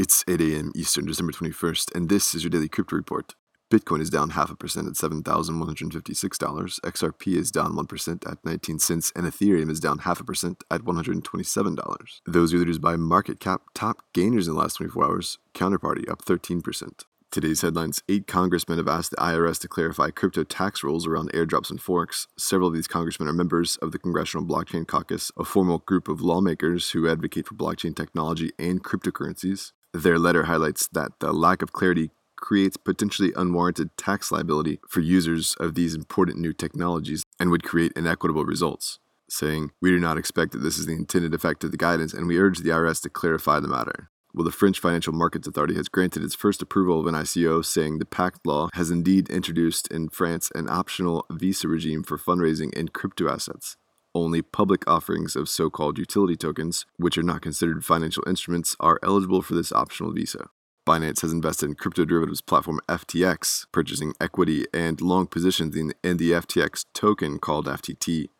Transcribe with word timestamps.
8 0.00 0.40
a.m. 0.40 0.72
Eastern, 0.74 1.04
December 1.04 1.30
21st, 1.30 1.94
and 1.94 2.08
this 2.08 2.34
is 2.34 2.42
your 2.42 2.48
daily 2.48 2.68
crypto 2.70 2.96
report. 2.96 3.34
Bitcoin 3.70 4.00
is 4.00 4.08
down 4.08 4.30
half 4.30 4.50
a 4.50 4.56
percent 4.56 4.88
at 4.88 4.94
$7,156. 4.94 6.80
XRP 6.80 7.36
is 7.36 7.50
down 7.50 7.72
1% 7.74 8.32
at 8.32 8.38
19 8.42 8.78
cents, 8.78 9.12
and 9.14 9.26
Ethereum 9.26 9.70
is 9.70 9.78
down 9.78 9.98
half 9.98 10.18
a 10.18 10.24
percent 10.24 10.64
at 10.70 10.80
$127. 10.82 12.20
Those 12.26 12.54
are 12.54 12.56
the 12.56 12.60
leaders 12.60 12.78
by 12.78 12.96
market 12.96 13.40
cap, 13.40 13.62
top 13.74 14.02
gainers 14.14 14.48
in 14.48 14.54
the 14.54 14.60
last 14.60 14.76
24 14.76 15.04
hours. 15.04 15.38
Counterparty 15.54 16.10
up 16.10 16.24
13%. 16.24 17.04
Today's 17.30 17.60
headlines 17.60 18.02
Eight 18.08 18.26
congressmen 18.26 18.78
have 18.78 18.88
asked 18.88 19.10
the 19.10 19.16
IRS 19.18 19.60
to 19.60 19.68
clarify 19.68 20.10
crypto 20.10 20.44
tax 20.44 20.82
rules 20.82 21.06
around 21.06 21.30
airdrops 21.32 21.70
and 21.70 21.80
forks. 21.80 22.26
Several 22.38 22.68
of 22.68 22.74
these 22.74 22.88
congressmen 22.88 23.28
are 23.28 23.34
members 23.34 23.76
of 23.76 23.92
the 23.92 23.98
Congressional 23.98 24.46
Blockchain 24.46 24.88
Caucus, 24.88 25.30
a 25.36 25.44
formal 25.44 25.78
group 25.78 26.08
of 26.08 26.22
lawmakers 26.22 26.90
who 26.90 27.08
advocate 27.08 27.46
for 27.46 27.54
blockchain 27.54 27.94
technology 27.94 28.50
and 28.58 28.82
cryptocurrencies. 28.82 29.72
Their 29.92 30.18
letter 30.18 30.44
highlights 30.44 30.88
that 30.92 31.18
the 31.18 31.32
lack 31.32 31.62
of 31.62 31.72
clarity 31.72 32.10
creates 32.36 32.76
potentially 32.76 33.32
unwarranted 33.36 33.96
tax 33.96 34.30
liability 34.30 34.78
for 34.88 35.00
users 35.00 35.54
of 35.58 35.74
these 35.74 35.94
important 35.94 36.38
new 36.38 36.52
technologies 36.52 37.24
and 37.38 37.50
would 37.50 37.64
create 37.64 37.92
inequitable 37.96 38.44
results. 38.44 38.98
Saying, 39.28 39.72
We 39.80 39.90
do 39.90 39.98
not 39.98 40.16
expect 40.16 40.52
that 40.52 40.58
this 40.58 40.78
is 40.78 40.86
the 40.86 40.94
intended 40.94 41.34
effect 41.34 41.64
of 41.64 41.70
the 41.70 41.76
guidance, 41.76 42.14
and 42.14 42.26
we 42.26 42.38
urge 42.38 42.58
the 42.58 42.70
IRS 42.70 43.02
to 43.02 43.10
clarify 43.10 43.60
the 43.60 43.68
matter. 43.68 44.10
Well, 44.32 44.44
the 44.44 44.52
French 44.52 44.78
Financial 44.78 45.12
Markets 45.12 45.48
Authority 45.48 45.74
has 45.74 45.88
granted 45.88 46.22
its 46.22 46.36
first 46.36 46.62
approval 46.62 47.00
of 47.00 47.06
an 47.06 47.14
ICO, 47.14 47.64
saying 47.64 47.98
the 47.98 48.04
PACT 48.04 48.46
law 48.46 48.68
has 48.74 48.90
indeed 48.90 49.28
introduced 49.28 49.88
in 49.88 50.08
France 50.08 50.52
an 50.54 50.68
optional 50.70 51.26
visa 51.30 51.66
regime 51.66 52.04
for 52.04 52.16
fundraising 52.16 52.72
in 52.74 52.88
crypto 52.88 53.28
assets. 53.28 53.76
Only 54.14 54.42
public 54.42 54.88
offerings 54.90 55.36
of 55.36 55.48
so 55.48 55.70
called 55.70 55.96
utility 55.96 56.36
tokens, 56.36 56.84
which 56.96 57.16
are 57.16 57.22
not 57.22 57.42
considered 57.42 57.84
financial 57.84 58.24
instruments, 58.26 58.74
are 58.80 58.98
eligible 59.02 59.40
for 59.40 59.54
this 59.54 59.72
optional 59.72 60.12
visa. 60.12 60.48
Binance 60.86 61.20
has 61.20 61.32
invested 61.32 61.66
in 61.66 61.74
crypto 61.76 62.04
derivatives 62.04 62.40
platform 62.40 62.80
FTX, 62.88 63.66
purchasing 63.70 64.14
equity 64.20 64.64
and 64.74 65.00
long 65.00 65.28
positions 65.28 65.76
in, 65.76 65.92
in 66.02 66.16
the 66.16 66.32
FTX 66.32 66.86
token 66.92 67.38
called 67.38 67.66
FTT. 67.66 68.30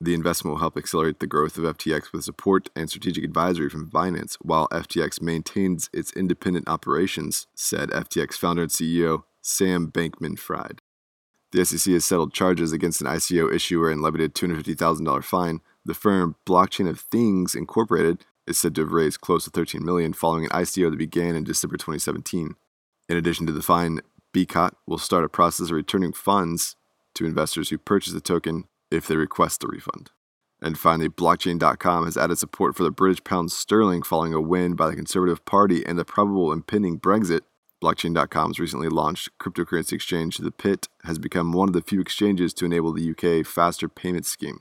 The 0.00 0.14
investment 0.14 0.54
will 0.54 0.60
help 0.60 0.76
accelerate 0.76 1.20
the 1.20 1.26
growth 1.26 1.58
of 1.58 1.76
FTX 1.76 2.12
with 2.12 2.24
support 2.24 2.70
and 2.74 2.88
strategic 2.88 3.22
advisory 3.22 3.68
from 3.68 3.90
Binance 3.90 4.36
while 4.40 4.66
FTX 4.68 5.22
maintains 5.22 5.90
its 5.92 6.10
independent 6.14 6.68
operations, 6.68 7.46
said 7.54 7.90
FTX 7.90 8.34
founder 8.34 8.62
and 8.62 8.70
CEO 8.70 9.24
Sam 9.42 9.92
Bankman 9.92 10.38
Fried. 10.38 10.80
The 11.52 11.64
SEC 11.64 11.92
has 11.92 12.04
settled 12.04 12.32
charges 12.32 12.72
against 12.72 13.00
an 13.00 13.08
ICO 13.08 13.52
issuer 13.52 13.90
and 13.90 14.02
levied 14.02 14.22
a 14.22 14.28
$250,000 14.28 15.24
fine. 15.24 15.60
The 15.84 15.94
firm 15.94 16.36
Blockchain 16.46 16.88
of 16.88 17.00
Things 17.00 17.54
Incorporated 17.54 18.24
is 18.46 18.58
said 18.58 18.74
to 18.74 18.82
have 18.82 18.92
raised 18.92 19.20
close 19.20 19.44
to 19.44 19.50
13 19.50 19.84
million 19.84 20.12
following 20.12 20.44
an 20.44 20.50
ICO 20.50 20.90
that 20.90 20.96
began 20.96 21.34
in 21.34 21.44
December 21.44 21.76
2017. 21.76 22.54
In 23.08 23.16
addition 23.16 23.46
to 23.46 23.52
the 23.52 23.62
fine, 23.62 24.00
BCOT 24.32 24.72
will 24.86 24.98
start 24.98 25.24
a 25.24 25.28
process 25.28 25.70
of 25.70 25.76
returning 25.76 26.12
funds 26.12 26.76
to 27.14 27.26
investors 27.26 27.70
who 27.70 27.78
purchase 27.78 28.12
the 28.12 28.20
token 28.20 28.64
if 28.90 29.06
they 29.06 29.16
request 29.16 29.64
a 29.64 29.66
refund. 29.66 30.10
And 30.62 30.78
finally, 30.78 31.08
blockchain.com 31.08 32.04
has 32.04 32.16
added 32.16 32.38
support 32.38 32.76
for 32.76 32.82
the 32.82 32.90
British 32.90 33.24
pound 33.24 33.50
sterling 33.50 34.02
following 34.02 34.34
a 34.34 34.40
win 34.40 34.74
by 34.74 34.88
the 34.88 34.96
Conservative 34.96 35.44
Party 35.44 35.84
and 35.84 35.98
the 35.98 36.04
probable 36.04 36.52
impending 36.52 37.00
Brexit. 37.00 37.40
Blockchain.com's 37.82 38.60
recently 38.60 38.88
launched 38.88 39.30
cryptocurrency 39.40 39.94
exchange, 39.94 40.36
The 40.36 40.50
Pit, 40.50 40.88
has 41.04 41.18
become 41.18 41.52
one 41.52 41.68
of 41.68 41.72
the 41.72 41.80
few 41.80 42.00
exchanges 42.00 42.52
to 42.54 42.66
enable 42.66 42.92
the 42.92 43.10
UK 43.10 43.46
faster 43.46 43.88
payment 43.88 44.26
scheme. 44.26 44.60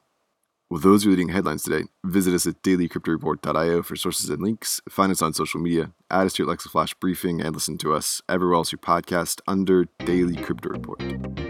Well, 0.70 0.80
those 0.80 1.06
leading 1.06 1.30
headlines 1.30 1.64
today. 1.64 1.86
Visit 2.06 2.34
us 2.34 2.45
at 2.45 2.61
dailycryptoreport.io 2.61 3.84
for 3.84 3.95
sources 3.95 4.30
and 4.30 4.42
links. 4.42 4.81
Find 4.88 5.11
us 5.11 5.22
on 5.22 5.34
social 5.34 5.59
media, 5.59 5.92
add 6.09 6.28
us 6.28 6.34
to 6.34 6.44
your 6.44 6.48
Alexa 6.48 6.70
Flash 6.70 6.94
briefing, 6.94 7.42
and 7.42 7.53
listen 7.53 7.78
to 7.80 7.94
us 7.94 8.22
everywhere 8.30 8.56
else 8.56 8.72
you 8.72 8.78
podcast 8.78 9.42
under 9.48 9.86
Daily 10.05 10.36
Crypto 10.36 10.70
Report. 10.70 11.48